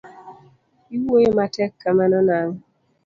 iwuoyo 0.95 1.29
matek 1.37 1.71
kamano 1.81 2.17
nang'o? 2.27 2.55